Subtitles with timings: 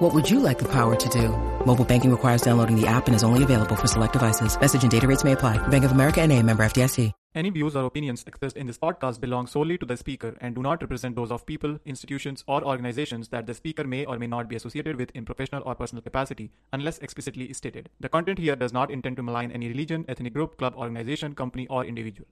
[0.00, 1.28] What would you like the power to do?
[1.66, 4.58] Mobile banking requires downloading the app and is only available for select devices.
[4.58, 5.58] Message and data rates may apply.
[5.68, 7.12] Bank of America and a member FDIC.
[7.34, 10.62] Any views or opinions expressed in this podcast belong solely to the speaker and do
[10.62, 14.48] not represent those of people, institutions, or organizations that the speaker may or may not
[14.48, 17.90] be associated with in professional or personal capacity, unless explicitly stated.
[18.00, 21.66] The content here does not intend to malign any religion, ethnic group, club, organization, company,
[21.68, 22.26] or individual.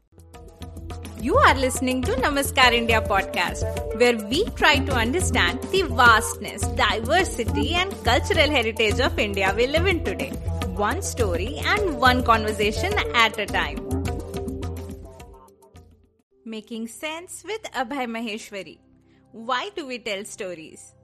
[1.21, 3.63] You are listening to Namaskar India podcast,
[3.99, 9.87] where we try to understand the vastness, diversity, and cultural heritage of India we live
[9.87, 10.31] in today.
[10.77, 13.81] One story and one conversation at a time.
[16.45, 18.79] Making sense with Abhay Maheshwari.
[19.33, 20.95] Why do we tell stories?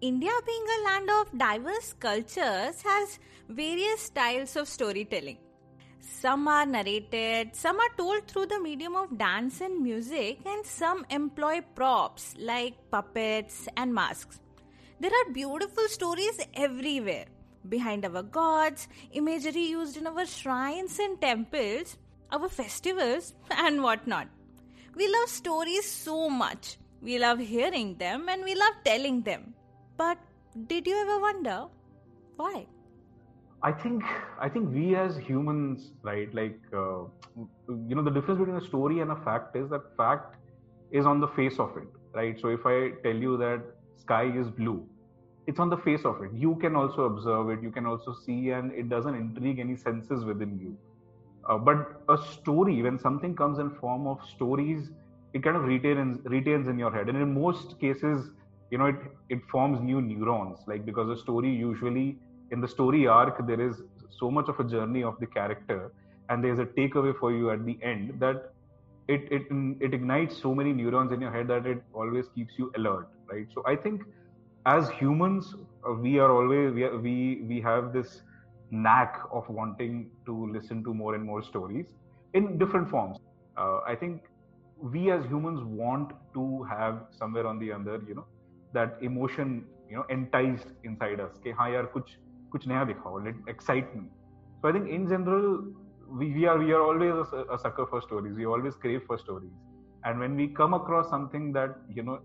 [0.00, 3.18] India, being a land of diverse cultures, has
[3.48, 5.38] various styles of storytelling.
[6.04, 11.06] Some are narrated, some are told through the medium of dance and music, and some
[11.10, 14.40] employ props like puppets and masks.
[14.98, 17.26] There are beautiful stories everywhere.
[17.68, 21.96] Behind our gods, imagery used in our shrines and temples,
[22.32, 24.26] our festivals, and whatnot.
[24.96, 26.78] We love stories so much.
[27.00, 29.54] We love hearing them and we love telling them.
[29.96, 30.18] But
[30.66, 31.66] did you ever wonder
[32.36, 32.66] why?
[33.62, 34.02] I think
[34.40, 36.32] I think we as humans, right?
[36.34, 37.04] Like uh,
[37.68, 40.36] you know, the difference between a story and a fact is that fact
[40.90, 42.38] is on the face of it, right?
[42.40, 43.62] So if I tell you that
[43.96, 44.88] sky is blue,
[45.46, 46.32] it's on the face of it.
[46.34, 47.62] You can also observe it.
[47.62, 50.78] You can also see, and it doesn't intrigue any senses within you.
[51.48, 54.90] Uh, but a story, when something comes in form of stories,
[55.34, 58.30] it kind of retains retains in your head, and in most cases,
[58.70, 58.96] you know, it
[59.28, 60.58] it forms new neurons.
[60.66, 62.20] Like because a story usually
[62.51, 65.91] in the story arc there is so much of a journey of the character,
[66.29, 68.53] and there's a takeaway for you at the end that
[69.07, 69.43] it it
[69.79, 73.47] it ignites so many neurons in your head that it always keeps you alert, right?
[73.53, 74.01] So I think
[74.65, 75.55] as humans,
[75.87, 78.21] uh, we are always we we we have this
[78.71, 81.85] knack of wanting to listen to more and more stories
[82.33, 83.17] in different forms.
[83.57, 84.21] Uh, I think
[84.81, 88.27] we as humans want to have somewhere on the other, you know,
[88.73, 91.31] that emotion, you know, enticed inside us.
[91.43, 92.17] कि हाँ यार कुछ
[92.51, 94.05] कुछ नया दिखाओ, let excite me.
[94.61, 95.47] So I think in general,
[96.19, 98.35] we, we are we are always a, a sucker for stories.
[98.35, 99.51] We always crave for stories,
[100.03, 102.19] and when we come across something that you know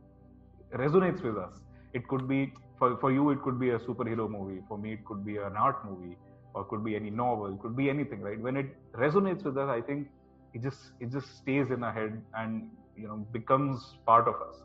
[0.75, 1.61] resonates with us,
[1.93, 4.61] it could be for for you it could be a superhero movie.
[4.69, 6.17] For me, it could be an art movie
[6.55, 8.41] or could be any novel, could be anything, right?
[8.41, 10.09] When it resonates with us, I think
[10.55, 14.63] it just it just stays in our head and you know becomes part of us.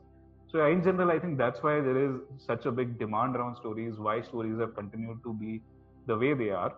[0.53, 3.95] So in general, I think that's why there is such a big demand around stories.
[3.97, 5.63] Why stories have continued to be
[6.07, 6.75] the way they are,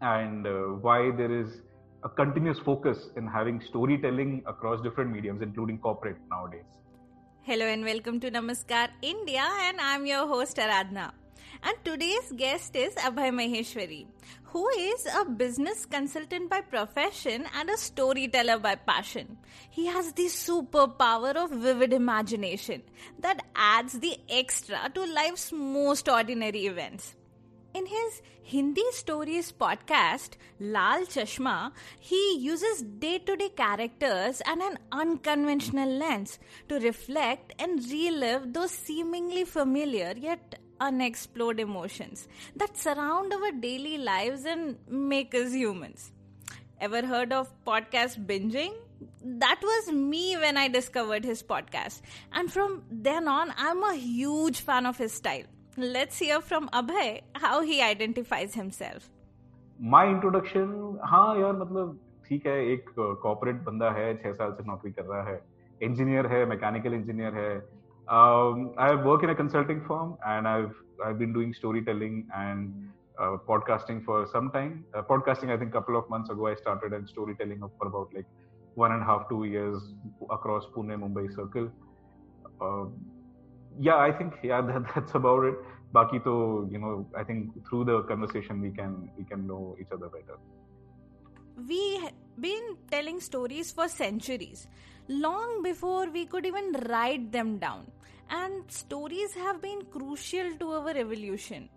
[0.00, 0.52] and uh,
[0.86, 1.58] why there is
[2.04, 6.64] a continuous focus in having storytelling across different mediums, including corporate nowadays.
[7.42, 11.12] Hello and welcome to Namaskar India, and I'm your host Aradhna.
[11.62, 14.06] And today's guest is Abhay Maheshwari,
[14.44, 19.36] who is a business consultant by profession and a storyteller by passion.
[19.70, 22.82] He has the superpower of vivid imagination
[23.20, 27.14] that adds the extra to life's most ordinary events.
[27.74, 34.78] In his Hindi Stories podcast, Lal Chashma, he uses day to day characters and an
[34.92, 36.38] unconventional lens
[36.70, 44.45] to reflect and relive those seemingly familiar yet unexplored emotions that surround our daily lives
[44.45, 46.11] and make us humans.
[46.79, 48.73] Ever heard of podcast binging?
[49.23, 52.01] That was me when I discovered his podcast.
[52.33, 55.43] And from then on, I'm a huge fan of his style.
[55.77, 59.09] Let's hear from Abhay how he identifies himself.
[59.79, 64.91] My introduction, हाँ यार मतलब ठीक है एक corporate बंदा है छह साल से नौकरी
[64.91, 65.41] कर रहा है
[65.83, 67.49] इंजीनियर है मैकेनिकल इंजीनियर है
[68.08, 70.74] um, I work in a consulting firm, and I've
[71.04, 72.72] I've been doing storytelling and
[73.18, 74.84] uh, podcasting for some time.
[74.94, 78.08] Uh, podcasting, I think, a couple of months ago, I started, and storytelling for about
[78.14, 78.26] like
[78.74, 79.82] one and a half, two years
[80.30, 81.70] across Pune, Mumbai circle.
[82.60, 82.86] Uh,
[83.78, 85.54] yeah, I think yeah, that, that's about it.
[85.94, 89.90] Baki to, you know, I think through the conversation we can we can know each
[89.92, 90.38] other better.
[91.56, 94.67] We been telling stories for centuries,
[95.07, 97.85] long before we could even write them down
[98.29, 101.69] and stories have been crucial to our evolution.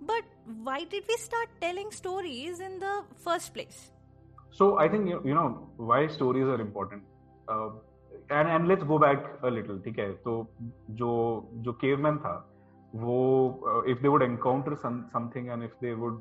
[0.00, 0.24] But
[0.62, 3.90] why did we start telling stories in the first place?
[4.50, 7.02] So I think you, you know why stories are important.
[7.48, 7.70] Uh,
[8.30, 10.34] and and let's go back a little ठीक है तो
[11.00, 11.10] जो
[11.66, 12.34] जो caveman था
[13.02, 13.18] वो
[13.72, 16.20] uh, if they would encounter some something and if they would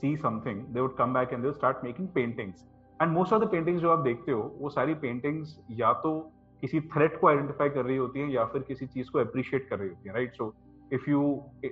[0.00, 2.64] see something they would come back and they would start making paintings
[3.01, 6.19] And most of the paintings जो आप देखते हो, वो सारी पेंटिंग्स या तो
[6.63, 9.79] किसी थ्रेट को आइडेंटिफाई कर रही होती है या फिर किसी चीज़ को अप्रिशिएट कर
[9.79, 10.53] रही होती है right so
[10.93, 11.21] if you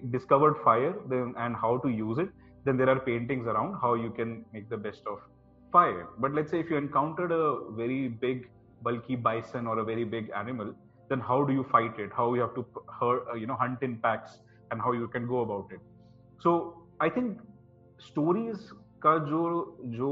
[0.05, 2.31] discovered fire and how to use it
[2.65, 5.19] then there are paintings around how you can make the best of
[5.73, 8.45] fire but let's if you encountered a very big
[8.83, 10.73] बल्कि bison और a very big animal
[11.09, 14.41] then how do you fight it how you have to you know hunt in packs
[14.73, 15.81] and how you can go about it
[16.43, 16.57] so
[17.01, 17.41] I think
[17.99, 18.69] stories
[19.03, 19.41] का जो
[19.89, 20.09] जो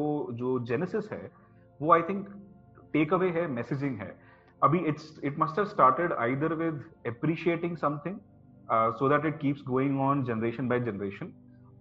[0.65, 1.31] genesis है,
[1.80, 2.27] वो I think
[2.94, 4.15] take away है messaging है.
[4.62, 8.19] अभी it's it must have started either with appreciating something
[8.71, 11.33] so that it keeps going on generation by generation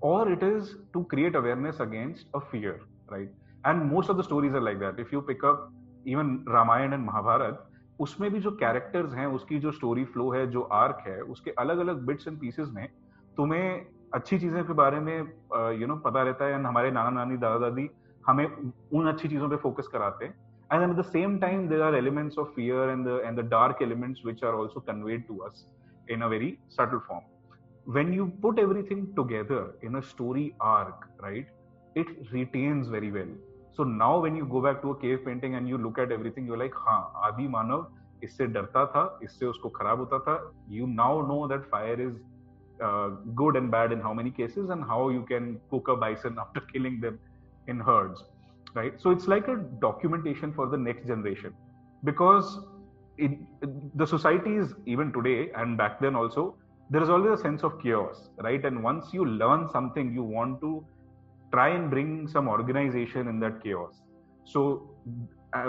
[0.02, 2.81] और it is to create awareness against a fear
[3.12, 3.32] right
[3.67, 5.69] and most of the stories are like that if you pick up
[6.06, 7.67] even Ramayana and Mahabharata
[8.00, 11.79] उसमें भी जो characters हैं, उसकी जो story flow है, जो arc है, उसके अलग
[11.79, 12.88] अलग बिट्स एंड पीसेज में
[13.37, 17.11] तुम्हें अच्छी चीज़ें के बारे में uh, यू नो पता रहता है एंड हमारे नाना
[17.11, 17.88] नानी दादा दादी
[18.26, 20.34] हमें उन अच्छी चीज़ों पे फोकस कराते हैं।
[20.73, 24.23] And at the same time there are elements of fear and and the dark elements
[24.26, 25.67] which are also conveyed to us
[26.11, 31.99] in a very subtle form when you put everything together in a story arc right
[31.99, 33.37] it retains very well
[33.76, 36.49] so now when you go back to a cave painting and you look at everything
[36.49, 37.87] you like हाँ आदि मानव
[38.22, 42.17] इससे डरता था, इससे उसको खराब होता था। You now know that fire is
[43.37, 46.61] good and bad in how many cases and how you can cook a bison after
[46.72, 47.19] killing them
[47.69, 48.25] in herds
[48.75, 49.01] right?
[49.01, 51.55] So it's like a documentation for the next generation
[52.05, 52.59] because
[53.19, 53.47] in
[53.95, 56.57] the societies even today and back then also
[56.91, 58.65] there is always a sense of chaos right?
[58.65, 60.85] And once you learn something you want to
[61.53, 63.95] try and bring some organization in that chaos.
[64.45, 64.91] So
[65.55, 65.65] uh,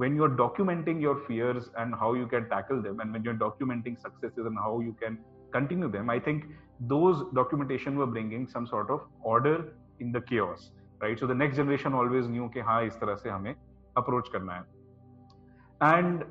[0.00, 4.00] when you're documenting your fears and how you can tackle them and when you're documenting
[4.00, 5.18] successes and how you can
[5.52, 6.44] continue them i think
[6.92, 10.70] those documentation were bringing some sort of order in the chaos
[11.02, 11.18] right?
[11.20, 13.54] So the next generation always knew कि हाँ इस तरह से हमें
[13.96, 14.62] approach करना है।
[15.80, 16.22] And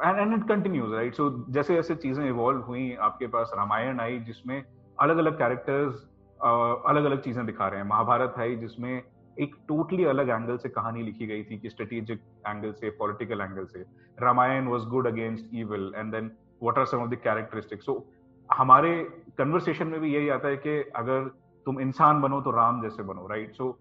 [0.00, 4.18] and and it continues right so जैसे जैसे चीज़ें इवॉल्व हुई, आपके पास रामायण आई,
[4.20, 4.62] जिसमें
[4.98, 5.94] अलग अलग कैरेक्टर्स
[6.40, 9.02] अलग अलग चीज़ें दिखा रहे हैं। महाभारत है जिसमें
[9.36, 13.64] एक टोटली अलग एंगल से कहानी लिखी गई थी कि स्ट्रेटेजिक एंगल से पॉलिटिकल एंगल
[13.66, 13.84] से।
[14.18, 16.30] Ramayana was good against evil and then
[16.62, 18.04] what are some of the characteristics so
[18.48, 18.92] हमारे
[19.38, 21.30] कन्वर्सेशन में भी यही आता है कि अगर
[21.64, 23.76] तुम इंसान बनो तो राम जैसे बनो right so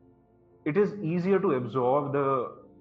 [0.65, 2.25] it is easier to absorb the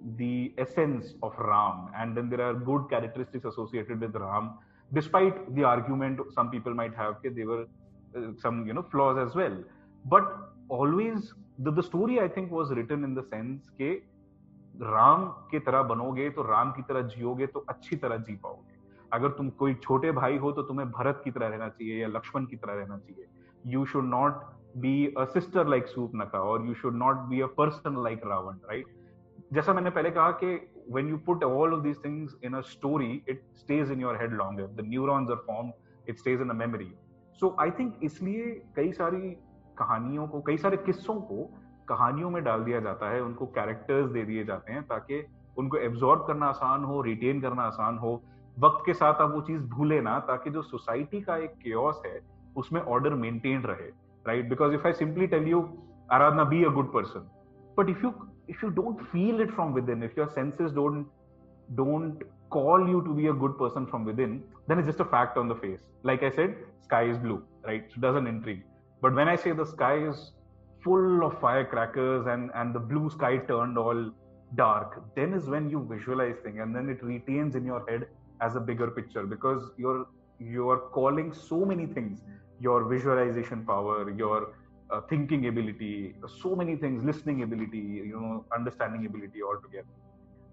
[0.04, 4.58] the essence of Ram, and then there are good characteristics associated with Ram,
[4.90, 7.66] despite the argument some people might have that there were
[8.16, 9.56] uh, some you know flaws as well.
[10.04, 10.24] But
[10.68, 13.92] always the, the story I think was written in the sense के
[14.82, 18.76] राम की तरह बनोगे तो राम की तरह जियोगे तो अच्छी तरह जी पाओगे
[19.12, 22.44] अगर तुम कोई छोटे भाई हो तो तुम्हें भरत की तरह रहना चाहिए या लक्ष्मण
[22.46, 23.26] की तरह रहना चाहिए
[23.72, 24.40] you should not
[24.76, 29.00] be a sister like Surpanakha और you should not be a person like Ravana right
[29.52, 30.58] जैसा मैंने पहले कहा कि
[30.88, 34.32] when you put all of these things in a story, it stays in your head
[34.32, 34.68] longer.
[34.76, 35.72] The neurons are formed,
[36.06, 36.90] it stays in a memory.
[37.40, 39.30] So I think इसलिए कई सारी
[39.78, 41.44] कहानियों को कई सारे किस्सों को
[41.88, 45.22] कहानियों में डाल दिया जाता है उनको कैरेक्टर्स दे दिए जाते हैं ताकि
[45.58, 48.12] उनको एब्जॉर्ब करना आसान हो रिटेन करना आसान हो
[48.58, 52.20] वक्त के साथ आप वो चीज़ भूले ना ताकि जो सोसाइटी का एक केयस है
[52.56, 53.90] उसमें ऑर्डर मेंटेन रहे
[54.24, 54.48] right?
[54.48, 57.22] Because if I simply tell you, Aradhna, be a good person,
[57.76, 58.14] but if you
[58.48, 61.06] if you don't feel it from within, if your senses don't
[61.74, 65.38] don't call you to be a good person from within, then it's just a fact
[65.38, 65.78] on the face.
[66.02, 67.84] Like I said, sky is blue, right?
[67.88, 68.62] So it doesn't intrigue.
[69.00, 70.32] But when I say the sky is
[70.84, 74.10] full of firecrackers and and the blue sky turned all
[74.54, 78.06] dark, then is when you visualize things and then it retains in your head
[78.40, 80.06] as a bigger picture because you're
[80.38, 82.22] you are calling so many things
[82.62, 84.54] your visualization power your
[84.90, 89.94] uh, thinking ability, so many things, listening ability, you know, understanding ability altogether.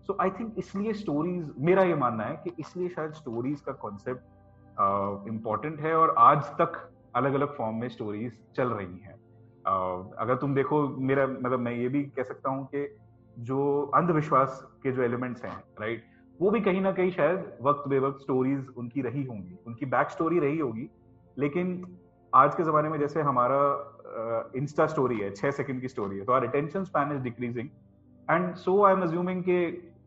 [0.08, 5.28] So I think इसलिए stories मेरा ये मानना है कि इसलिए शायद stories का concept
[5.30, 6.80] important uh, है और आज तक
[7.16, 11.74] अलग अलग फॉर्म में स्टोरीज चल रही हैं uh, अगर तुम देखो मेरा मतलब मैं
[11.74, 12.86] ये भी कह सकता हूँ कि
[13.50, 13.60] जो
[13.96, 16.08] अंधविश्वास के जो एलिमेंट्स हैं राइट
[16.40, 20.10] वो भी कहीं ना कहीं शायद वक्त बे वक्त स्टोरीज उनकी रही होंगी उनकी बैक
[20.10, 20.90] स्टोरी रही होगी
[21.40, 21.72] लेकिन
[22.34, 23.62] आज के जमाने में जैसे हमारा
[24.56, 27.70] इंस्टा uh, स्टोरी है छह सेकंड की स्टोरी है तो our attention span is decreasing
[28.28, 29.58] and so I am assuming कि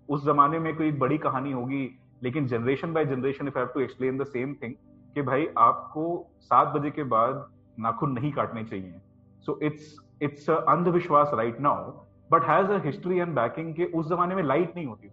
[0.08, 1.82] उस जमाने में कोई बड़ी कहानी होगी
[2.22, 4.74] लेकिन generation by generation if have to explain the same thing
[5.14, 6.04] कि भाई आपको
[6.40, 7.46] सात बजे के बाद
[7.80, 9.00] नाखून नहीं काटने चाहिए।
[9.46, 11.90] सो इट्स इट्स अंधविश्वास right now
[12.32, 15.10] but has a history and backing के उस जमाने में लाइट नहीं होती।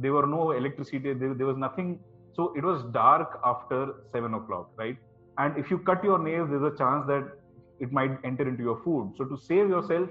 [0.00, 1.96] They were no electricity there was nothing
[2.36, 5.00] so it was dark after seven o'clock right
[5.38, 7.30] and if you cut your nails there a chance that
[7.80, 9.14] it might enter into your food.
[9.16, 10.08] So to save yourself,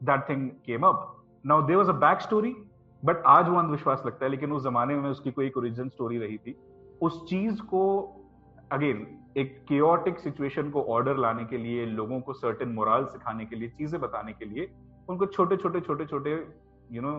[0.00, 1.16] that thing came up.
[1.44, 2.54] Now there was a back story,
[3.02, 6.18] but आज वो अंधविश्वास लगता है लेकिन उस जमाने में उसकी कोई एक ओरिजिन स्टोरी
[6.18, 6.54] रही थी
[7.02, 7.82] उस चीज़ को
[8.72, 9.06] अगेन
[9.38, 13.68] एक केओटिक सिचुएशन को ऑर्डर लाने के लिए लोगों को सर्टेन मोरल सिखाने के लिए
[13.78, 14.68] चीज़ें बताने के लिए
[15.08, 16.34] उनको छोटे छोटे छोटे छोटे
[16.90, 17.16] यू नो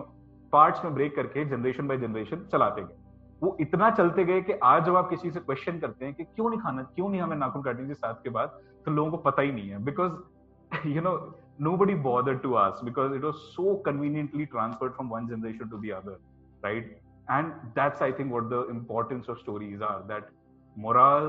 [0.52, 3.01] पार्ट्स में ब्रेक करके जनरेशन बाय जनरेशन चलाते गए
[3.42, 6.50] वो इतना चलते गए कि आज जब आप किसी से क्वेश्चन करते हैं कि क्यों
[6.50, 9.42] नहीं खाना, क्यों नहीं हमें नाखून काटने की साथ के बाद तो लोगों को पता
[9.42, 11.14] ही नहीं है। Because you know
[11.76, 15.90] nobody bothered to ask because it was so conveniently transferred from one generation to the
[15.96, 16.18] other
[16.62, 20.30] right and that's I think what the importance of stories are that
[20.76, 21.26] moral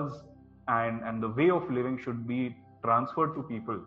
[0.70, 2.48] and and the way of living should be
[2.84, 3.82] transferred to people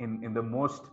[0.00, 0.92] in in the most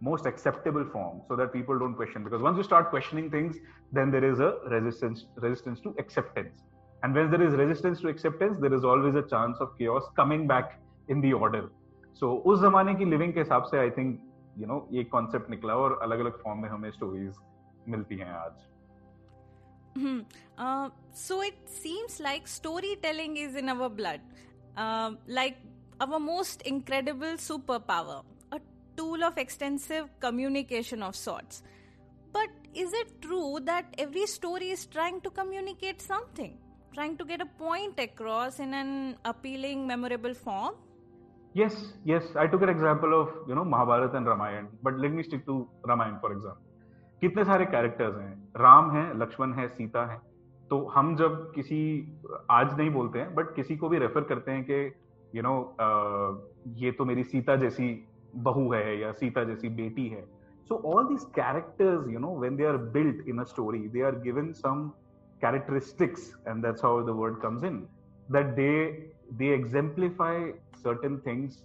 [0.00, 3.56] most acceptable form so that people don't question because once you start questioning things
[3.92, 6.64] then there is a resistance resistance to acceptance
[7.02, 10.46] and when there is resistance to acceptance there is always a chance of chaos coming
[10.46, 11.64] back in the order
[12.20, 14.18] so so, उस जमाने की living के हिसाब से I think
[14.58, 17.34] you know ये concept निकला और अलग अलग फॉर्म में हमें स्टोरीज
[17.88, 18.60] मिलती हैं आज
[19.94, 20.20] Hmm.
[20.56, 24.20] Uh, so it seems like storytelling is in our blood,
[24.76, 25.58] uh, like
[26.00, 28.35] our most incredible superpower, a
[28.97, 31.63] Tool of extensive communication of sorts.
[32.33, 36.57] But is it true that every story is trying to communicate something,
[36.93, 40.75] trying to get a point across in an appealing, memorable form?
[41.55, 41.75] Yes,
[42.05, 42.23] yes.
[42.35, 45.67] I took an example of you know Mahabharata and Ramayana, but let me stick to
[45.83, 46.63] Ramayana for example.
[47.21, 50.17] कितने सारे characters हैं राम है लक्ष्मण है सीता है
[50.69, 51.79] तो हम जब किसी
[52.51, 54.77] आज नहीं बोलते हैं बट किसी को भी रेफर करते हैं कि
[55.35, 55.55] यू नो
[56.83, 57.87] ये तो मेरी सीता जैसी
[58.45, 60.25] बहू है या सीता जैसी बेटी है
[60.69, 64.15] so all these characters you know when they are built in a story they are
[64.23, 64.81] given some
[65.41, 67.77] characteristics and that's how the word comes in
[68.29, 68.73] that they
[69.39, 70.35] they exemplify
[70.83, 71.63] certain things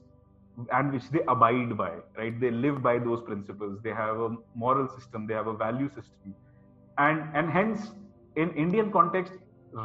[0.79, 4.89] and which they abide by right they live by those principles they have a moral
[4.97, 6.35] system they have a value system
[6.99, 7.91] and and hence
[8.37, 9.33] in indian context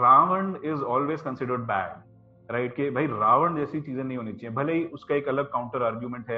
[0.04, 2.04] ravan is always considered bad
[2.52, 5.84] right कि भाई रावण जैसी चीज़ें नहीं होनी चाहिए भले ही उसका एक अलग काउंटर
[5.84, 6.38] आर्ग्यूमेंट है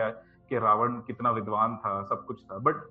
[0.49, 2.83] कि रावण कितना विद्वान था, सब कुछ था। बट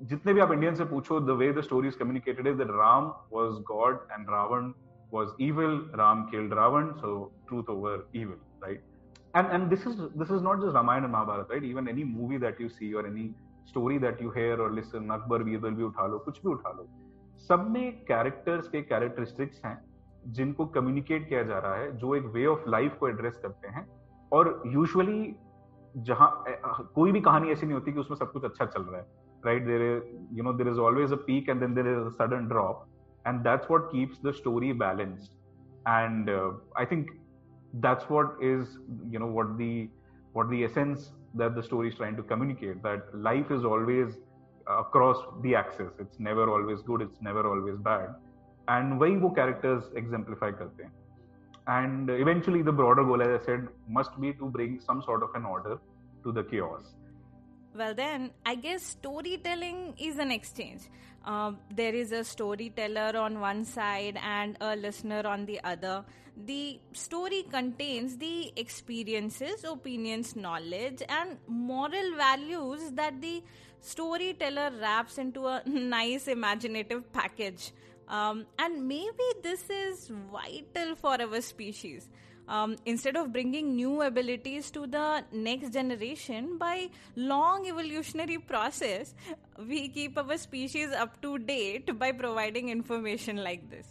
[0.00, 3.60] जितने भी आप इंडियन से पूछो the way the story communicated is that Ram was
[3.72, 4.72] god and Ravana
[5.12, 8.84] was evil Ram killed Ravana so truth over evil right
[9.36, 12.38] and and this is this is not just Ramayana and Mahabharata right even any movie
[12.38, 13.34] that you see और any
[13.68, 16.70] story that you hear और listen Akbar भी इधर भी उठा लो कुछ भी उठा
[16.70, 16.88] लो
[17.38, 19.84] सब में कैरेक्टर्स के कैरेक्टरिस्टिक्स हैं,
[20.26, 23.86] जिनको कम्युनिकेट किया जा रहा है, जो एक वे ऑफ़ लाइफ को एड्रेस करते हैं।
[24.32, 25.36] और यूजुअली
[26.06, 26.44] जहाँ
[26.94, 29.06] कोई भी कहानी ऐसी नहीं होती कि उसमें सब कुछ अच्छा चल रहा है
[29.44, 29.82] right there
[30.32, 32.84] you know there is always a peak and then there is a sudden drop
[33.24, 35.32] and that's what keeps the story balanced
[35.88, 36.30] and
[36.78, 37.10] I think
[37.76, 38.76] that's what is
[39.14, 39.72] you know what the
[40.36, 44.16] what the essence that the story is trying to communicate that life is always
[44.66, 48.14] across the axis it's never always good it's never always bad
[48.68, 50.92] and वही वो characters exemplify करते हैं.
[51.70, 55.36] And eventually the broader goal as I said must be to bring some sort of
[55.36, 55.78] an order
[56.24, 56.94] to the chaos.
[57.74, 60.82] Well then i guess storytelling is an exchange.
[61.24, 66.04] Uh, there is a storyteller on one side and a listener on the other.
[66.46, 73.42] The story contains the experiences opinions knowledge and moral values that the
[73.80, 77.72] storyteller wraps into a nice imaginative package.
[78.08, 82.08] Um, and maybe this is vital for our species
[82.48, 89.14] um, instead of bringing new abilities to the next generation by long evolutionary process
[89.66, 93.86] we keep our species up to date by providing information like this.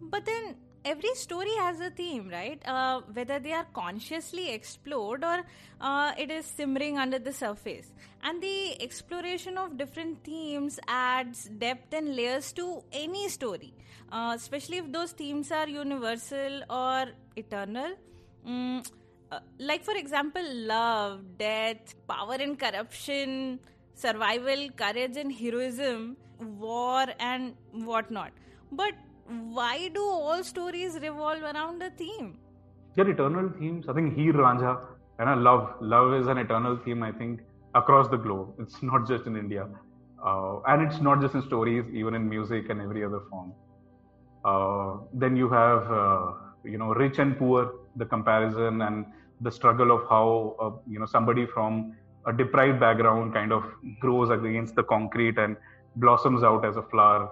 [0.00, 2.60] But then every story has a theme right?
[2.66, 5.42] Uh, whether they are consciously explored or
[5.80, 7.92] uh, it is simmering under the surface.
[8.22, 13.74] And the exploration of different themes adds depth and layers to any story.
[14.10, 17.92] Uh, especially if those themes are universal or eternal.
[18.46, 18.86] Mm,
[19.30, 23.58] uh, like for example love death power and corruption
[23.94, 28.32] survival courage and heroism war and whatnot.
[28.70, 28.94] But
[29.54, 32.38] why do all stories revolve around a theme?
[32.94, 33.86] They're eternal themes.
[33.88, 34.78] I think Heer, Ranjha
[35.18, 37.02] and I love love is an eternal theme.
[37.02, 37.40] I think
[37.74, 38.54] across the globe.
[38.58, 39.66] It's not just in India,
[40.24, 43.52] uh, and it's not just in stories, even in music and every other form.
[44.44, 46.32] Uh, then you have uh,
[46.64, 49.06] you know rich and poor, the comparison and
[49.40, 51.94] the struggle of how uh, you know somebody from
[52.26, 53.64] a deprived background kind of
[54.00, 55.56] grows against the concrete and
[55.96, 57.28] blossoms out as a flower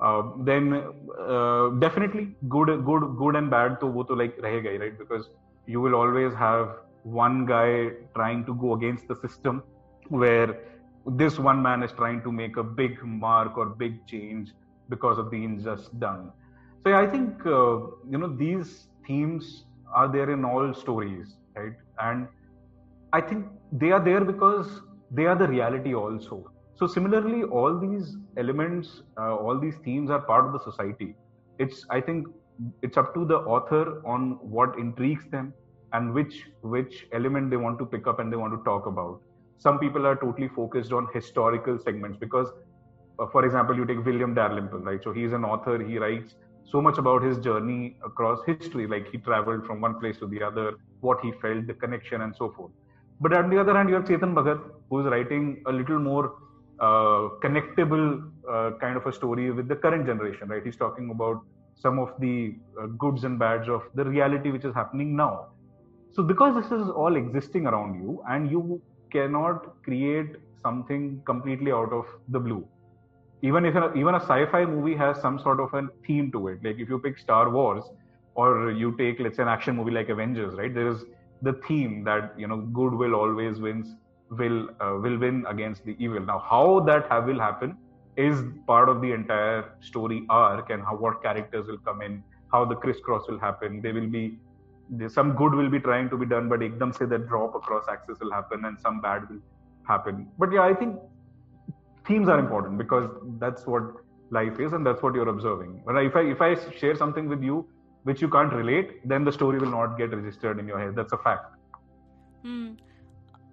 [0.00, 0.84] uh, then
[1.18, 4.98] uh, definitely good good good and bad to wo to like rahega right?
[4.98, 5.28] Because
[5.66, 6.68] you will always have
[7.02, 9.62] one guy trying to go against the system
[10.08, 10.58] where
[11.06, 14.52] this one man is trying to make a big mark or big change
[14.88, 16.32] because of the injustice done.
[16.82, 17.76] So yeah, i think uh,
[18.10, 21.72] you know these themes are there in all stories right?
[22.00, 22.28] And
[23.12, 28.16] i think they are there because they are the reality also so similarly all these
[28.36, 31.14] elements uh, all these themes are part of the society.
[31.58, 32.26] It's i think
[32.82, 35.52] it's up to the author on what intrigues them
[35.92, 39.20] and which which element they want to pick up and they want to talk about.
[39.58, 42.48] Some people are totally focused on historical segments because
[43.18, 45.02] uh, for example you take william dalrymple right?
[45.02, 45.82] So he's an author.
[45.82, 48.88] He writes so much about his journey across history.
[48.88, 52.34] Like he traveled from one place to the other what he felt the connection and
[52.34, 52.72] so forth.
[53.20, 56.34] But on the other hand you have chetan bhagat who is writing a little more
[56.80, 60.62] connectable uh, kind of a story with the current generation right?
[60.64, 61.38] He's talking about
[61.74, 65.46] some of the uh, goods and bads of the reality which is happening now.
[66.12, 68.80] So because this is all existing around you and you
[69.12, 72.66] cannot create something completely out of the blue.
[73.42, 76.58] Even if a, even a sci-fi movie has some sort of a theme to it
[76.64, 77.84] like if you pick star wars
[78.34, 80.74] or you take let's say an action movie like avengers right?
[80.74, 81.04] There is
[81.42, 83.88] the theme that you know good will always wins
[84.38, 86.20] will uh, will win against the evil.
[86.20, 87.76] Now how that will happen
[88.16, 92.22] is part of the entire story arc and how what characters will come in
[92.52, 93.80] how the crisscross will happen.
[93.82, 94.38] There will be
[95.08, 98.18] some good will be trying to be done but ekdam say that drop across axis
[98.20, 99.42] will happen and some bad will
[99.88, 100.28] happen.
[100.38, 100.98] But yeah i think
[102.06, 103.84] themes are important because that's what
[104.30, 105.82] life is and that's what you're observing.
[105.86, 107.66] But if i if i share something with you
[108.02, 110.94] which you can't relate then the story will not get registered in your head.
[110.94, 111.56] That's a fact.
[112.42, 112.72] Hmm.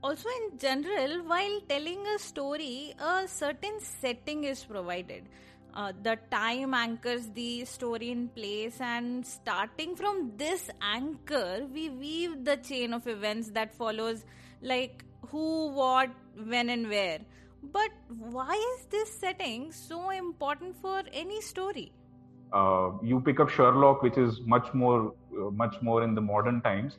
[0.04, 5.24] Also in general while telling a story a certain setting is provided
[5.74, 12.44] uh, the time anchors the story in place and starting from this anchor we weave
[12.44, 14.26] the chain of events that follows
[14.62, 16.10] like who what
[16.46, 17.20] when and where
[17.64, 21.92] but why is this setting so important for any story?
[22.52, 26.62] Uh, you pick up Sherlock, which is much more, uh, much more in the modern
[26.62, 26.98] times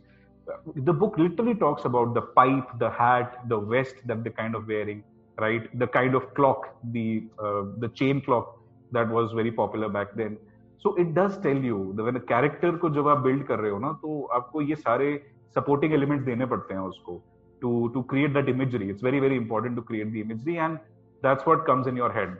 [0.75, 4.67] The book literally talks about the pipe, the hat, the vest that they're kind of
[4.67, 5.03] wearing,
[5.37, 5.67] right?
[5.77, 8.57] The kind of clock, the uh, the chain clock
[8.91, 10.37] that was very popular back then.
[10.79, 13.71] So it does tell you that when a character को जब आप build कर रहे
[13.71, 15.09] हो ना तो आपको ये सारे
[15.57, 17.21] supporting elements देने पड़ते हैं उसको
[17.61, 20.79] to to create that imagery it's very very important to create the imagery and
[21.21, 22.35] that's what comes in your head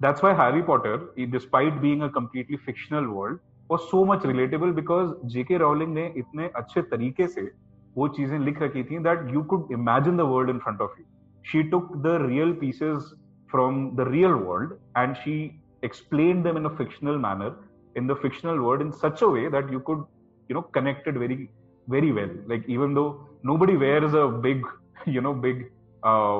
[0.00, 0.94] that's why harry potter
[1.34, 3.38] despite being a completely fictional world
[3.70, 7.50] was so much relatable because jk rowling ने इतने अच्छे तरीके से
[7.98, 11.06] वो चीजें लिख रखी थी that you could imagine the world in front of you
[11.52, 13.14] she took the real pieces
[13.50, 15.36] from the real world and she
[15.82, 17.52] explained them in a fictional manner
[17.94, 20.04] in the fictional world in such a way that you could
[20.48, 21.48] you know connect it very
[21.88, 23.10] very well like even though
[23.42, 24.64] nobody wears a big,
[25.06, 25.70] you know, big
[26.02, 26.38] uh,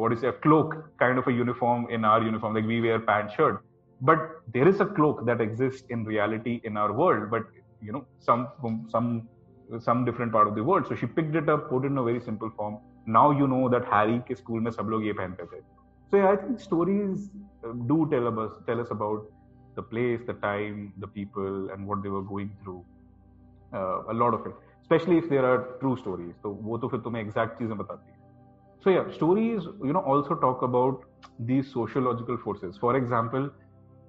[0.00, 3.30] what is a cloak kind of a uniform in our uniform like we wear pant
[3.36, 3.64] shirt
[4.01, 4.19] but
[4.53, 7.43] there is a cloak that exists in reality in our world but
[7.81, 8.47] you know some
[8.89, 9.29] some
[9.79, 10.85] some different part of the world.
[10.87, 12.79] So she picked it up put it in a very simple form.
[13.05, 15.61] Now you know that harry ke school mein sab log ye pehante the.
[16.11, 17.29] So yeah, i think stories
[17.65, 19.23] uh, do tell us tell us about
[19.75, 22.85] the place the time the people and what they were going through.
[23.73, 24.53] Uh, a lot of it.
[24.83, 26.35] Especially if there are true stories.
[26.41, 28.13] So wo to fir tumhe exact cheezein batati
[28.83, 31.03] so yeah stories you know also talk about
[31.39, 32.77] these sociological forces.
[32.77, 33.49] For example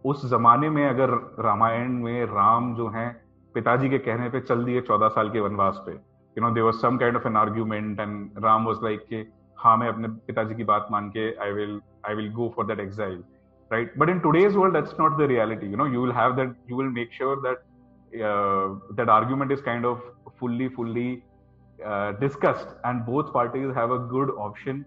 [0.05, 3.11] उस जमाने में अगर रामायण में राम जो हैं,
[3.55, 6.97] पिताजी के कहने पे चल दिए चौदह साल के वनवास पे। You know there some
[6.99, 9.25] kind of an argument and Ram was like के
[9.59, 12.81] हाँ मैं अपने पिताजी की बात मान के I will I will go for that
[12.81, 13.23] exile
[13.71, 16.55] right but in today's world that's not the reality you know you will have that
[16.71, 17.63] you will make sure that
[18.97, 20.01] that argument is kind of
[20.41, 21.11] fully fully
[22.21, 24.85] discussed and both parties have a good option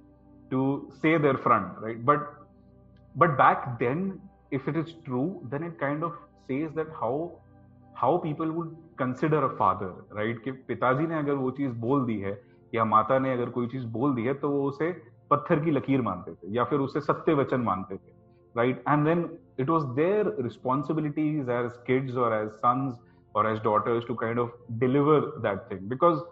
[0.52, 2.28] to say their front right but
[3.16, 4.12] but back then
[4.52, 6.14] if it is true then it kind of
[6.48, 7.32] says that how
[8.02, 12.20] how people would consider a father right कि पिताजी ने अगर वो चीज़ बोल दी
[12.20, 12.40] है
[12.76, 14.92] या माता ने अगर कोई चीज़ बोल दी है तो वो उसे
[15.32, 18.16] पत्थर की लकीर मानते थे या फिर उसे सत्य वचन मानते थे
[18.56, 19.20] right and then
[19.64, 22.96] it was their responsibilities as kids or as sons
[23.36, 26.24] or as daughters to kind of deliver that thing because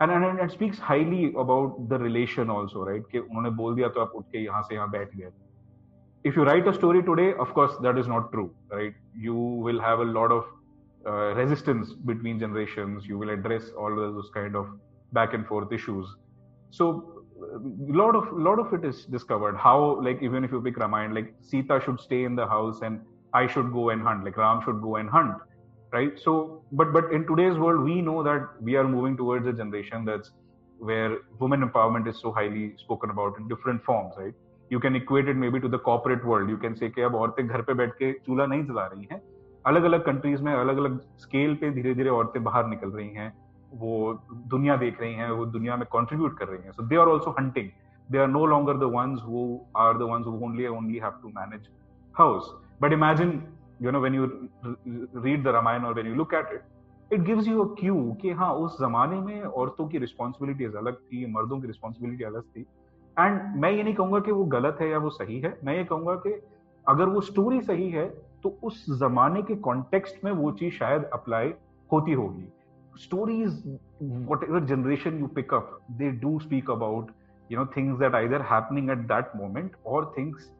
[0.00, 4.00] and, and it speaks highly about the relation also right कि उन्होंने बोल दिया तो
[4.00, 5.30] आप उठ के यहाँ से यहाँ बैठ गए
[6.24, 8.94] if you write a story today of course that is not true right?
[9.14, 10.44] You will have a lot of
[11.06, 13.06] uh, resistance between generations.
[13.06, 14.66] You will address all those kind of
[15.12, 16.06] back and forth issues.
[16.70, 17.22] So
[17.88, 19.56] lot of lot of it is discovered.
[19.56, 23.00] How like even if you pick ramayana like sita should stay in the house and
[23.34, 25.34] i should go and hunt like ram should go and hunt
[25.92, 26.18] right?
[26.22, 30.04] So but but in today's world we know that we are moving towards a generation
[30.04, 30.30] that's
[30.78, 34.34] where women empowerment is so highly spoken about in different forms right
[34.72, 37.62] you can equate it maybe to the corporate world you can say अब औरतें घर
[37.62, 39.22] पे बैठ के चूल्हा नहीं जला रही हैं।
[39.66, 43.32] अलग अलग कंट्रीज़ में अलग अलग स्केल पे धीरे धीरे औरतें बाहर निकल रही हैं।
[43.74, 47.06] वो दुनिया देख रही हैं, वो दुनिया में कॉन्ट्रीब्यूट कर रही हैं। So they are
[47.06, 47.68] also hunting
[48.10, 51.68] they are no longer the ones who are the ones only only have to manage
[52.18, 53.42] house but imagine
[53.82, 57.48] you know when you read the Ramayana और when you look at it it gives
[57.48, 61.66] you a cue कि हाँ उस जमाने में औरतों की responsibilities अलग थी, मर्दों की
[61.66, 62.66] रिस्पॉन्सिबिलिटी अलग थी।
[63.16, 65.84] एंड मैं ये नहीं कहूँगा कि वो गलत है या वो सही है। मैं ये
[65.84, 66.32] कहूँगा कि
[66.86, 68.08] अगर वो स्टोरी सही है
[68.42, 71.52] तो उस जमाने के कॉन्टेक्स्ट में वो चीज़ शायद अप्लाई
[71.90, 72.48] होती होगी।
[72.96, 73.62] Stories
[74.44, 77.10] whatever generation you pick up they do speak about
[77.50, 80.50] you know things that either happening at that moment और things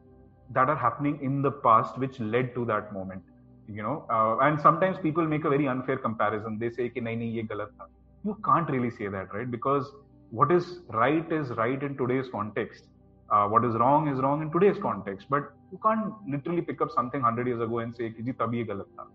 [0.49, 3.23] that are happening in the past which led to that moment
[3.69, 3.95] you know
[4.43, 7.89] and sometimes people make a very unfair comparison they say नहीं नहीं, ये गलत था।
[8.25, 9.85] You can't really say that right because
[10.31, 12.83] what is right is right in today's context
[13.29, 16.91] uh, what is wrong is wrong in today's context but you can't literally pick up
[16.91, 19.07] something 100 years ago and say ki ji tab ye galat tha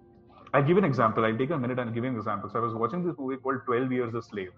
[0.55, 1.25] I'll give an example.
[1.25, 2.51] I'll take a minute and give an example.
[2.51, 4.51] So I was watching this movie called 12 Years a Slave.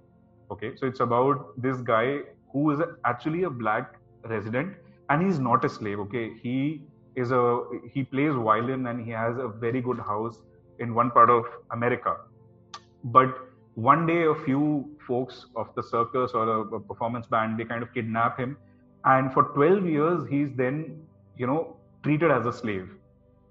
[0.50, 2.20] Okay, so it's about this guy
[2.52, 4.74] who is actually a black resident
[5.08, 6.00] and he's not a slave.
[6.00, 6.82] Okay, he
[7.14, 7.62] is a
[7.92, 10.40] he plays violin and he has a very good house
[10.80, 12.16] in one part of America.
[13.04, 13.38] But
[13.74, 17.82] one day, a few folks of the circus or a, a performance band they kind
[17.82, 18.56] of kidnap him,
[19.04, 21.02] and for 12 years he's then
[21.36, 22.88] you know treated as a slave.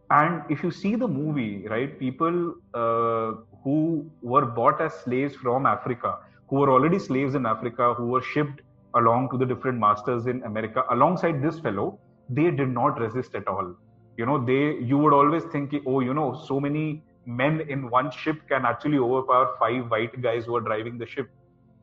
[0.09, 3.33] And if you see the movie right people uh,
[3.63, 8.21] who were bought as slaves from africa who were already slaves in africa who were
[8.21, 8.61] shipped
[8.95, 11.97] along to the different masters in america alongside this fellow
[12.29, 13.75] they did not resist at all.
[14.17, 18.11] You know they you would always think oh you know so many men in one
[18.11, 21.29] ship can actually overpower five white guys who are driving the ship.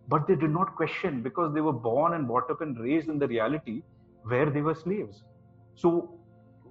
[0.08, 3.18] But they did not question because they were born and brought up and raised in
[3.18, 3.82] the reality
[4.24, 5.22] where they were slaves.
[5.74, 6.18] So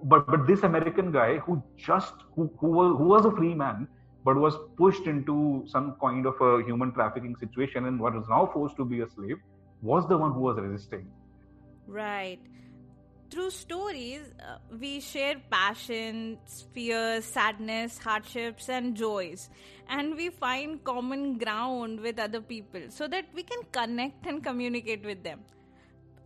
[0.04, 3.88] but but this American guy who just who who was, who was a free man
[4.24, 8.76] but was pushed into some kind of a human trafficking situation and was now forced
[8.76, 9.38] to be a slave
[9.82, 11.06] was the one who was resisting.
[11.86, 12.40] Right
[13.30, 19.48] through stories uh, we share passions fears sadness hardships and joys
[19.88, 25.04] and we find common ground with other people so that we can connect and communicate
[25.04, 25.40] with them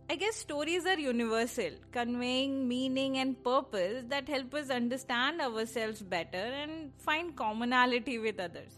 [0.07, 6.37] I guess stories are universal, conveying meaning and purpose that help us understand ourselves better
[6.37, 8.77] and find commonality with others.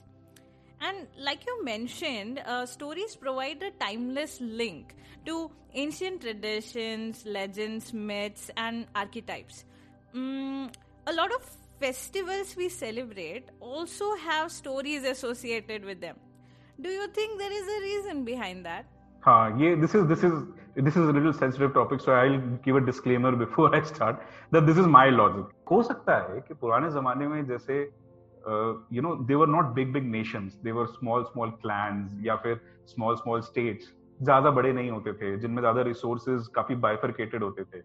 [0.81, 4.95] And like you mentioned, uh, stories provide a timeless link
[5.27, 9.65] to ancient traditions, legends, myths, and archetypes.
[10.15, 10.73] Mm,
[11.07, 11.43] a lot of
[11.79, 16.17] festivals we celebrate also have stories associated with them.
[16.81, 18.85] Do you think there is a reason behind that?
[19.25, 20.33] हाँ ये this is this is
[20.85, 24.17] this is little sensitive topic so I give a disclaimer before I start
[24.55, 27.77] that this is my logic हो सकता है कि पुराने जमाने में जैसे
[28.48, 32.60] you know they were not big big nations they were small small clans या फिर
[32.88, 37.82] स्मॉल स्मॉल स्टेट्स ज़्यादा बड़े नहीं होते थे, जिनमें ज़्यादा रिसोर्सेज काफ़ी बाइफरकेटेड होते थे।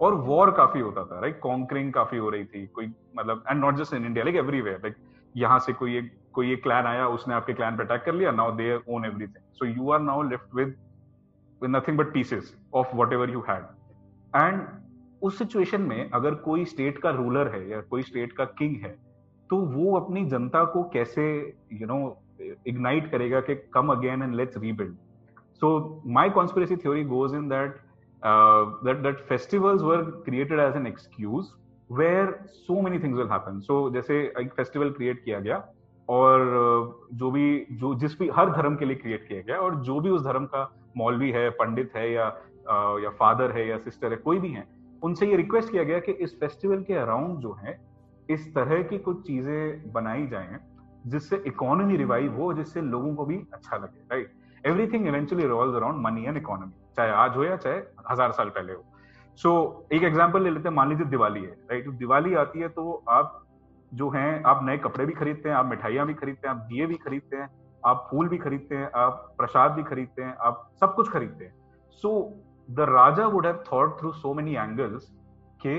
[0.00, 3.76] और वॉर काफ़ी होता था राइट कॉन्करिंग काफ़ी हो रही थी, कोई मतलब and not
[3.76, 4.96] just in India like everywhere like
[5.34, 8.30] यहाँ से कोई एक कोई एक क्लैन आया, उसने आपके क्लैन पे अटैक कर लिया
[8.32, 10.76] now they own everything so you are now left with
[11.62, 13.64] nothing but pieces of whatever you had
[14.34, 14.66] and
[15.22, 18.96] उस सिचुएशन में अगर कोई स्टेट का रूलर है या कोई स्टेट का किंग है
[19.52, 21.24] तो वो अपनी जनता को कैसे
[21.72, 22.00] यू नो
[22.66, 24.96] इग्नाइट करेगा कि come again and let's rebuild
[25.54, 27.80] so my conspiracy theory goes in that
[28.22, 31.46] that that festivals were created as an excuse
[31.90, 33.60] where so many things will happen.
[33.60, 35.56] So, जैसे एक फेस्टिवल क्रिएट किया गया
[36.08, 36.40] और
[37.12, 40.10] जो भी, जो जिस भी, हर धर्म के लिए क्रिएट किया गया और जो भी
[40.10, 42.26] उस धर्म का मौलवी है, पंडित है या
[43.02, 44.66] या फादर है या सिस्टर है, कोई भी है,
[45.02, 47.91] उनसे ये रिक्वेस्ट किया गया कि इस फेस्टिवल के अराउंड जो है
[48.32, 50.58] इस तरह की कुछ चीज़ें बनाई जाए
[51.06, 56.02] जिससे इकोनॉमी रिवाइव हो जिससे लोगों को भी अच्छा लगे right everything eventually revolve around
[56.02, 57.76] money and economy चाहे आज हो या चाहे
[58.10, 58.84] हज़ार साल पहले हो।
[59.38, 62.68] सो so, एक एग्ज़ाम्पल ले लेते हैं मान लीजिए दिवाली है राइट दिवाली आती है
[62.68, 63.38] तो आप
[63.92, 66.86] जो हैं आप नए कपड़े भी खरीदते हैं आप मिठाइयाँ भी खरीदते हैं आप दिए
[66.86, 67.48] भी खरीदते हैं
[67.82, 71.54] आप फूल भी खरीदते हैं आप प्रसाद भी खरीदते हैं आप सब कुछ खरीदते हैं।
[72.02, 72.12] So
[72.68, 75.10] the raja would have thought through so many angles
[75.66, 75.76] के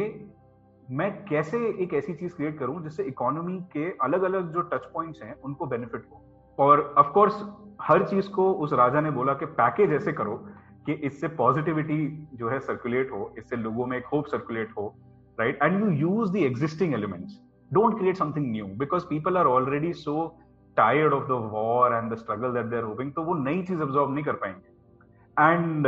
[0.92, 5.22] मैं कैसे एक ऐसी चीज़ क्रिएट करूँ जिससे इकोनॉमी के अलग अलग जो टच पॉइंट्स
[5.24, 6.22] हैं, उनको बेनिफिट हो?
[6.58, 7.42] और ऑफ़ कोर्स
[7.82, 10.36] हर चीज़ को उस राजा ने बोला कि पैकेज ऐसे करो
[10.86, 14.88] कि इससे पॉजिटिविटी जो है सर्कुलेट हो, इससे लोगों में एक होप सर्कुलेट हो
[15.38, 17.40] right and you use the existing elements
[17.72, 20.28] don't create something new because people are already so
[20.78, 23.82] tired of the war and the struggle that they are hoping तो वो नई चीज़
[23.82, 24.73] ऑब्जॉर्व नहीं कर पाएँगे।
[25.40, 25.88] And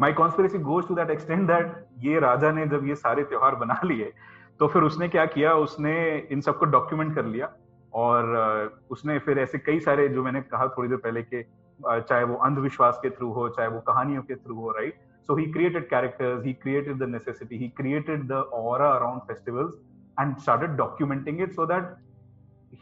[0.00, 3.80] my conspiracy goes to that extend that ये राजा ने जब ये सारे त्योहार बना
[3.84, 4.12] लिए
[4.58, 5.54] तो फिर उसने क्या किया?
[5.54, 7.52] उसने इन सबको डॉक्यूमेंट कर लिया
[7.94, 12.00] और uh, उसने फिर ऐसे कई सारे जो मैंने कहा थोड़ी देर पहले के uh,
[12.08, 14.94] चाहे वो अंधविश्वास के थ्रू हो चाहे वो कहानियों के थ्रू हो right
[15.26, 19.74] so he created characters he created the necessity he created the aura around festivals
[20.20, 21.94] and started documenting it so that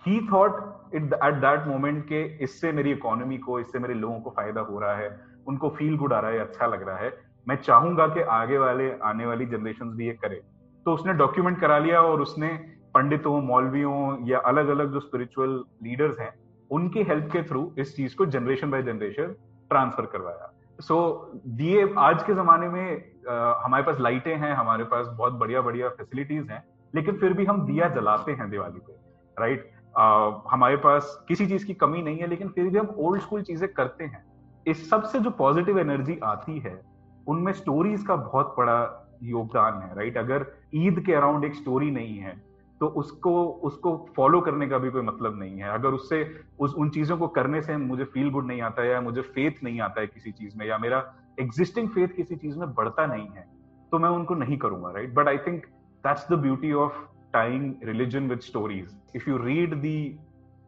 [0.07, 0.57] he thought
[0.95, 4.79] it at that moment के इससे मेरी इकोनॉमी को इससे मेरे लोगों को फ़ायदा हो
[4.79, 7.13] रहा है। उनको फील गुड आ रहा है अच्छा लग रहा है।
[7.49, 10.41] मैं चाहूँगा कि आगे वाले आने वाली जनरेशन भी ये करे।
[10.87, 12.49] तो उसने डॉक्यूमेंट करा लिया और उसने
[12.95, 16.33] पंडितों मौलवियों या अलग अलग जो स्पिरिचुअल लीडर्स हैं
[16.71, 19.35] उनकी हेल्प के थ्रू इस चीज़ को जनरेशन बाय जनरेशन
[19.71, 20.97] ट्रांसफ़र करवाया। सो
[21.35, 25.61] so, दिए आज के जमाने में आ, हमारे पास लाइटें हैं हमारे पास बहुत बढ़िया
[25.61, 26.63] बढ़िया फैसिलिटीज़ हैं
[26.95, 28.93] लेकिन फिर भी हम दिया जलाते हैं दिवाली पे
[29.37, 29.71] राइट
[30.51, 33.69] हमारे पास किसी चीज़ की कमी नहीं है लेकिन फिर भी हम ओल्ड स्कूल चीज़ें
[33.73, 34.23] करते हैं।
[34.67, 36.81] इस सबसे जो पॉजिटिव एनर्जी आती है,
[37.29, 42.19] उनमें स्टोरीज का बहुत बड़ा योगदान है राइट अगर ईद के अराउंड एक स्टोरी नहीं
[42.19, 46.75] है तो उसको उसको फॉलो करने का भी कोई मतलब नहीं है। अगर उससे, उस,
[46.75, 49.81] उन चीज़ों को करने से मुझे फील गुड नहीं आता है या मुझे फेथ नहीं
[49.81, 53.47] आता है किसी चीज़ में या मेरा एग्जिस्टिंग फेथ किसी चीज़ में बढ़ता नहीं है
[53.93, 55.67] तो मैं उनको नहीं करूँगा right but I think
[56.05, 56.93] that's the beauty of
[57.33, 60.19] time religion with stories if you read the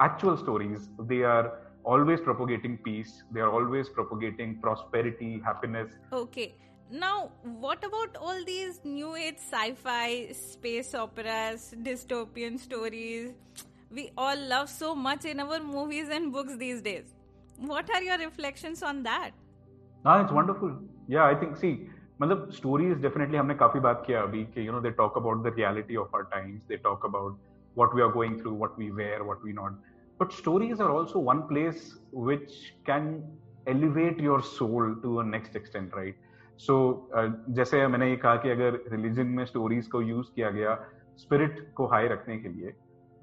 [0.02, 6.47] actual stories they are always propagating peace they are always propagating prosperity happiness okay
[6.91, 7.31] now
[7.65, 13.33] what about all these new age sci-fi space operas dystopian stories
[13.91, 17.13] we all love so much in our movies and books these days
[17.73, 19.31] what are your reflections on that
[20.05, 20.73] ah it's wonderful
[21.15, 21.75] yeah i think see
[22.21, 25.53] मतलब stories definitely हमने काफी बात किया अभी कि you know they talk about the
[25.57, 27.37] reality of our times they talk about
[27.77, 29.81] what we are going through what we were what we not
[30.18, 32.52] but stories are also one place which
[32.86, 33.24] can
[33.66, 36.14] elevate your soul to a next extent right?
[36.56, 40.78] So uh, जैसे मैंने ये कहा कि अगर religion में stories को use किया गया
[41.16, 42.74] स्पिरिट को हाई रखने के लिए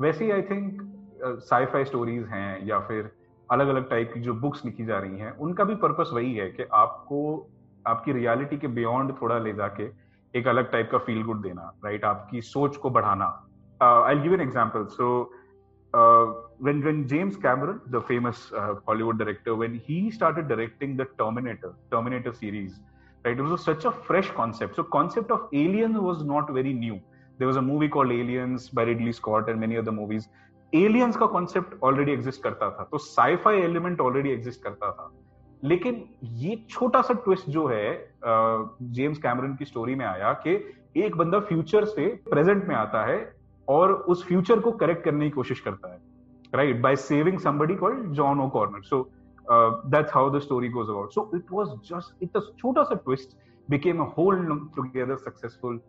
[0.02, 0.82] वैसे ही I think
[1.24, 3.12] sci fi stories हैं या फिर
[3.52, 6.50] अलग अलग टाइप की जो बुक्स लिखी जा रही हैं उनका भी पर्पस वही है
[6.52, 7.50] कि आपको
[7.88, 9.90] आपकी रियलिटी के बियॉन्ड थोड़ा ले जाके
[10.40, 12.18] एक अलग टाइप का फील गुड देना राइट right?
[12.18, 13.26] आपकी सोच को बढ़ाना।
[13.82, 15.34] I give an example so
[15.92, 21.74] when when James Cameron, the famous uh, Hollywood director, when he started directing the Terminator
[21.92, 22.80] Terminator series,
[23.26, 24.76] right, it was such a fresh concept.
[24.76, 27.00] So concept of alien was not very new.
[27.38, 30.28] There was a movie called Aliens by Ridley Scott and many other movies.
[30.74, 35.12] Aliens का concept already exist करता था, तो sci-fi element already exist करता था.
[35.64, 41.18] लेकिन ये छोटा सा ट्विस्ट जो है जेम्स कैमरन की स्टोरी में आया कि एक
[41.18, 43.39] बंदा फ्यूचर से प्रेजेंट में आता है
[43.70, 46.02] और उस फ्यूचर को करेक्ट करने की कोशिश करता है
[46.54, 49.02] right by saving somebody called John O'Connor so
[49.46, 53.36] that's how the story goes about so it was just it छोटा सा twist
[53.68, 55.80] became a whole together successful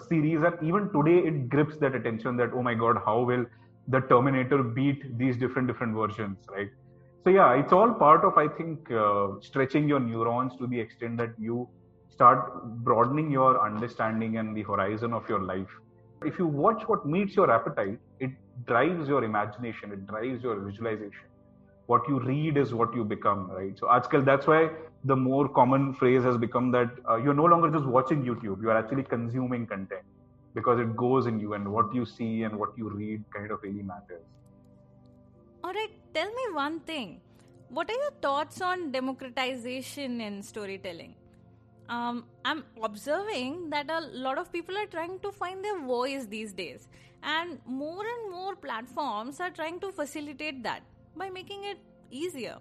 [0.00, 3.46] series and even today it grips that attention that oh my God how will
[3.88, 6.72] the Terminator beat these different different version right
[7.26, 8.88] so या it's all part of I think
[9.44, 11.66] stretching your neurons to the extend that you
[12.12, 12.54] start
[12.84, 15.78] broadening your understanding and the horizon of your life
[16.24, 18.30] if you watch what meets your appetite it
[18.66, 21.26] drives your imagination it drives your visualization.
[21.86, 23.78] What you read is what you become right?
[23.78, 24.70] So article that's why
[25.04, 28.68] the more common phrase has become that uh, you're no longer just watching youtube you
[28.68, 30.02] are actually consuming content
[30.54, 33.62] because it goes in you and what you see and what you read kind of
[33.62, 34.24] really matters.
[35.62, 37.20] All right tell me one thing.
[37.68, 41.14] What are your thoughts on democratization in storytelling
[41.88, 46.52] um, I'm observing that a lot of people are trying to find their voice these
[46.52, 46.88] days,
[47.22, 50.82] and more and more platforms are trying to facilitate that
[51.16, 51.78] by making it
[52.10, 52.58] easier.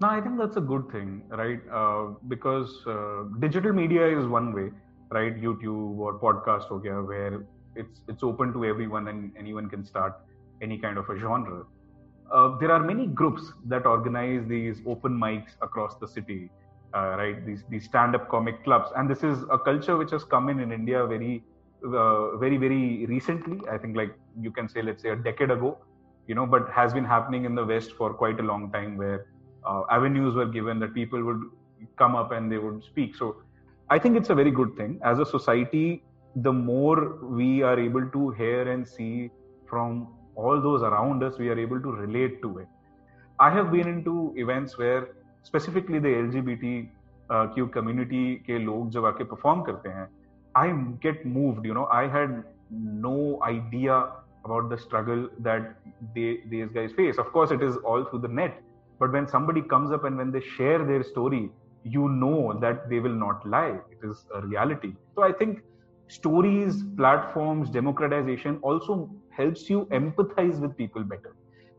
[0.00, 1.60] No, I think that's a good thing, right?
[1.70, 4.70] Uh, because uh, digital media is one way,
[5.10, 5.36] right?
[5.38, 7.44] YouTube or podcast, okay, where
[7.76, 10.14] it's it's open to everyone and anyone can start
[10.62, 11.64] any kind of a genre.
[12.32, 16.50] Uh, there are many groups that organize these open mics across the city
[16.94, 17.44] uh, right?
[17.46, 20.72] These these stand-up comic clubs, and this is a culture which has come in in
[20.72, 21.42] India very,
[21.84, 23.60] uh, very, very recently.
[23.68, 25.78] I think like you can say, let's say a decade ago,
[26.26, 29.26] you know, but has been happening in the West for quite a long time, where
[29.66, 31.42] uh, avenues were given that people would
[31.96, 33.16] come up and they would speak.
[33.16, 33.36] So
[33.88, 35.00] I think it's a very good thing.
[35.04, 36.02] As a society,
[36.36, 39.30] the more we are able to hear and see
[39.68, 42.68] from all those around us, we are able to relate to it.
[43.38, 45.08] I have been into events where
[45.44, 46.72] specifically the L G B T
[47.32, 50.08] Q community के लोग जब आके perform करते हैं
[50.54, 50.72] I
[51.04, 53.96] get move you know I had no idea
[54.44, 55.72] about the struggle that
[56.74, 58.60] guys face of course it is all through the net
[59.00, 61.48] but when somebody comes up and when they share their story
[61.86, 65.58] you know that they will not lie it is a reality तो I think
[66.10, 68.94] stories platform democratisation also
[69.38, 71.32] help you empathise with people better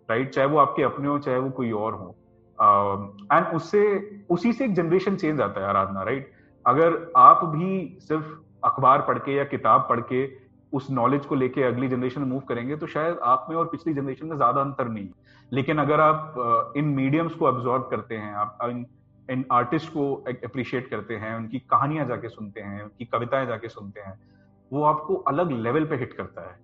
[0.10, 2.16] right चाहे वो आपके अपने हो, चाहे वो कोई और हो।
[2.62, 6.32] एंड uh, उससे उसी से एक जनरेशन चेंज आता है आराधना राइट
[6.66, 8.26] अगर आप भी सिर्फ़
[8.66, 10.30] अखबार पढ़ के या किताब पढ़ के
[10.74, 14.28] उस नॉलेज को लेके अगली जनरेशन मूव करेंगे तो शायद आप में और पिछली जनरेशन
[14.28, 15.10] में ज़्यादा अंतर नहीं
[15.52, 18.86] लेकिन अगर आप इन मीडियम्स को ऑब्जॉर्व करते हैं आप इन
[19.30, 20.14] इन आर्टिस्ट को
[20.46, 24.20] अप्रिशिएट करते हैं उनकी कहानियाँ जाके सुनते हैं उनकी कविताएँ जाके सुनते हैं
[24.72, 26.60] वो आपको अलग लेवल पे हिट करता है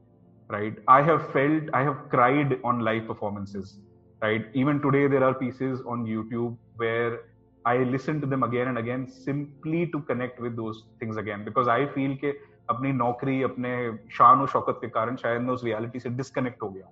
[0.51, 3.77] right I have felt I have cried on live performances
[4.22, 7.20] right even today there are pieces on YouTube where
[7.64, 11.68] I listen to them again and again simply to connect with those things again because
[11.68, 12.34] I feel के
[12.70, 13.70] अपनी नौकरी अपने
[14.18, 16.90] शान और शौकत के कारण शायद मैं उस रियलिटी से डिस्कनेक्ट हो गया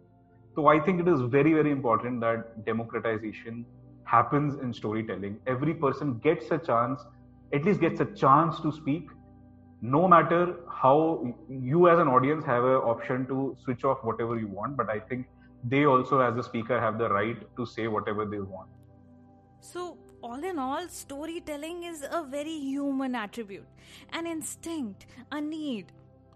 [0.57, 3.65] तो I think it is very very important that democratisation
[4.11, 5.39] happens in storytelling.
[5.47, 7.03] Every person gets a chance,
[7.53, 9.09] at least gets a chance to speak,
[9.83, 14.49] no matter how you as an audience have an option to switch off whatever you
[14.49, 14.77] want.
[14.77, 15.27] But I think
[15.68, 18.70] they also, as a speaker, have the right to say whatever they want.
[19.60, 23.68] So, all in all, storytelling is a very human attribute,
[24.14, 25.92] an instinct, a need.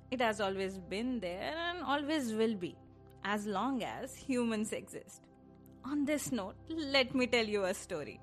[0.10, 2.76] It has always been there and always will be,
[3.24, 5.28] as long as humans exist.
[5.86, 8.20] On this note, let me tell you a story.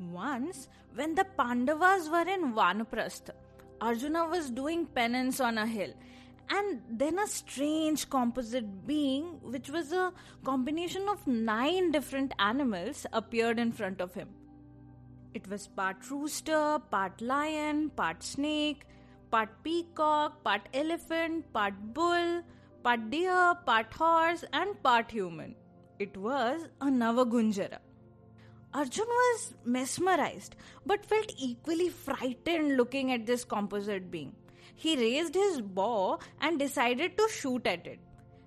[0.00, 3.32] Once, when the Pandavas were in Vanaprastha,
[3.80, 5.92] Arjuna was doing penance on a hill,
[6.50, 10.12] and then a strange composite being, which was a
[10.44, 14.28] combination of nine different animals, appeared in front of him.
[15.32, 18.86] It was part rooster, part lion, part snake,
[19.30, 22.42] part peacock, part elephant, part bull,
[22.82, 25.56] part deer, part horse, and part human.
[25.98, 27.78] It was a Navagunjara.
[28.74, 34.34] Arjun was mesmerized but felt equally frightened looking at this composite being.
[34.74, 37.98] He raised his bow and decided to shoot at it.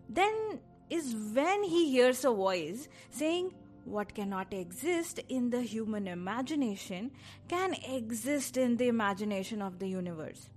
[0.10, 3.54] Then is when he hears a voice saying,
[3.84, 7.12] what cannot exist in the human imagination
[7.48, 10.50] can exist in the imagination of the universe.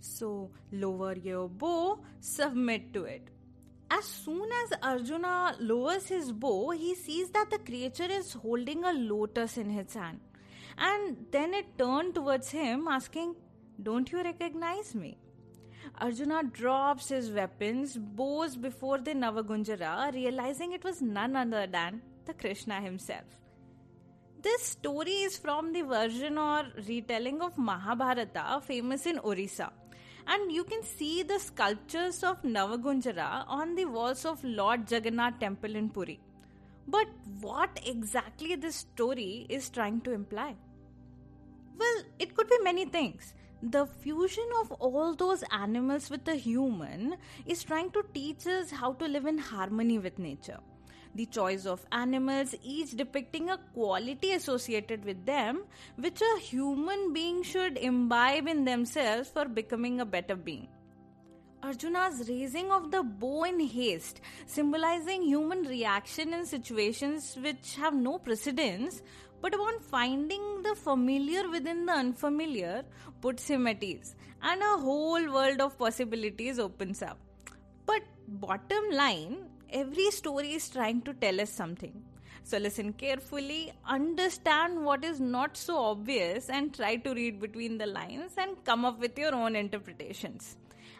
[0.00, 3.28] So, lower your bow, submit to it.
[3.90, 8.92] As soon as Arjuna lowers his bow, he sees that the creature is holding a
[8.92, 10.20] lotus in his hand.
[10.78, 13.34] And then it turned towards him, asking,
[13.82, 15.16] Don't you recognize me?
[15.98, 22.34] Arjuna drops his weapons, bows before the Navagunjara, realizing it was none other than the
[22.34, 23.24] Krishna himself.
[24.42, 29.72] This story is from the version or retelling of Mahabharata, famous in Orissa.
[30.26, 35.74] And you can see the sculptures of Navagunjara on the walls of Lord Jagannath temple
[35.76, 36.20] in Puri.
[36.86, 37.08] But
[37.40, 40.54] what exactly this story is trying to imply?
[41.78, 43.34] Well, it could be many things.
[43.62, 48.94] The fusion of all those animals with the human is trying to teach us how
[48.94, 50.60] to live in harmony with nature
[51.14, 55.64] the choice of animals, each depicting a quality associated with them,
[55.96, 60.68] which a human being should imbibe in themselves for becoming a better being.
[61.62, 68.18] Arjuna's raising of the bow in haste, symbolizing human reaction in situations which have no
[68.18, 69.02] precedence,
[69.40, 72.84] but upon finding the familiar within the unfamiliar,
[73.20, 77.18] puts him at ease, and a whole world of possibilities opens up.
[77.86, 82.02] But bottom line, every story is trying to tell us something.
[82.42, 87.86] So listen carefully, understand what is not so obvious, and try to read between the
[87.86, 90.56] lines and come up with your own interpretations.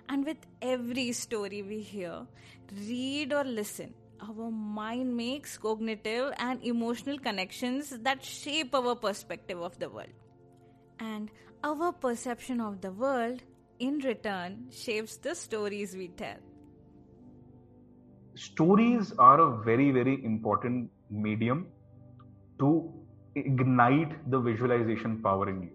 [0.09, 2.26] And with every story we hear,
[2.72, 3.94] read or listen,
[4.28, 10.12] our mind makes cognitive and emotional connections that shape our perspective of the world.
[10.99, 11.30] And
[11.64, 13.42] our perception of the world,
[13.78, 16.36] in return, shapes the stories we tell.
[18.34, 21.66] Stories are a very very important medium
[22.59, 22.92] to
[23.34, 25.70] ignite the visualization power in you.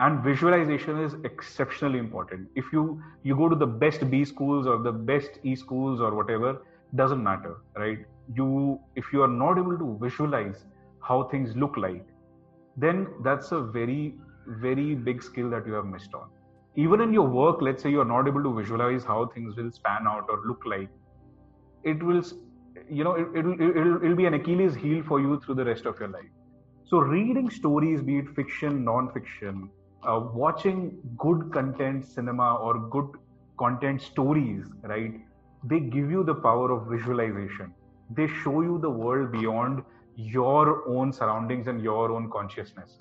[0.00, 2.48] And visualization is exceptionally important.
[2.54, 6.14] If you you go to the best b schools or the best e schools or
[6.14, 6.62] whatever
[6.94, 7.98] doesn't matter right
[8.34, 10.64] you if you are not able to visualize
[11.00, 12.04] how things look like
[12.76, 14.14] then that's a very
[14.64, 16.28] very big skill that you have missed on
[16.76, 19.70] even in your work let's say you are not able to visualize how things will
[19.72, 20.90] span out or look like
[21.82, 22.22] it will
[22.90, 25.86] you know it, it'll, it'll, it'll be an achilles heel for you through the rest
[25.86, 26.32] of your life
[26.90, 29.56] So, reading stories, be it fiction, non fiction,
[30.10, 30.78] uh, watching
[31.24, 33.10] good content cinema or good
[33.62, 35.16] content stories, right?
[35.66, 37.74] They give you the power of visualization.
[38.10, 39.82] They show you the world beyond
[40.16, 42.98] your own surroundings and your own consciousness.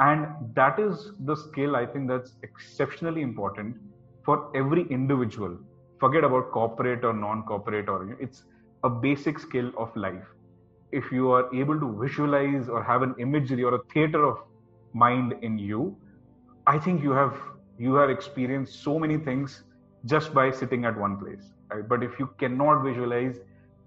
[0.00, 3.76] And that is the skill I think that's exceptionally important
[4.24, 5.58] for every individual.
[6.00, 8.44] Forget about corporate or non corporate, or it's
[8.84, 10.24] a basic skill of life
[10.92, 14.38] if you are able to visualize or have an imagery or a theater of
[14.92, 15.96] mind in you
[16.66, 17.34] i think you have
[17.78, 19.62] you have experienced so many things
[20.06, 21.86] just by sitting at one place right?
[21.88, 23.38] But if you cannot visualize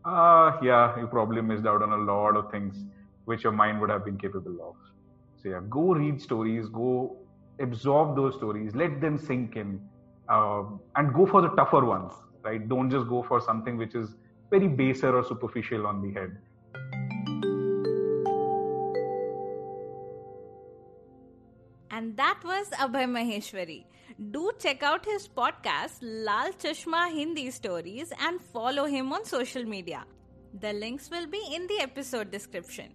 [0.06, 2.86] ah uh, yeah you probably missed out on a lot of things
[3.26, 4.76] which your mind would have been capable of.
[5.42, 7.18] So yeah go read stories go
[7.68, 9.80] absorb those stories let them sink in
[10.30, 10.64] uh,
[10.96, 12.14] and go for the tougher ones
[12.44, 12.68] right?
[12.68, 14.16] Don't just go for something which is
[14.50, 16.38] very baser or superficial on the head.
[21.92, 23.86] And that was Abhay Maheshwari.
[24.20, 30.04] Do check out his podcast, Lal Chashma Hindi Stories, and follow him on social media.
[30.60, 32.90] The links will be in the episode description.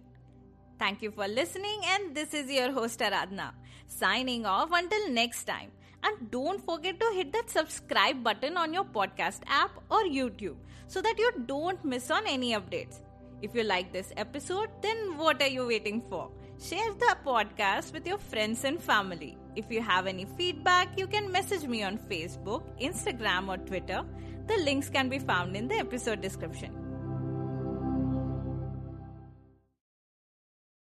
[0.77, 3.53] Thank you for listening, and this is your host Aradhna,
[3.87, 5.71] signing off until next time.
[6.03, 11.01] And don't forget to hit that subscribe button on your podcast app or YouTube so
[11.01, 12.99] that you don't miss on any updates.
[13.41, 16.29] If you like this episode, then what are you waiting for?
[16.63, 19.39] Share the podcast with your friends and family.
[19.55, 24.03] If you have any feedback, you can message me on Facebook, Instagram, or Twitter.
[24.47, 26.84] The links can be found in the episode description.